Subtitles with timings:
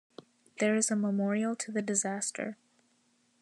[0.57, 2.57] There is a memorial to the disaster.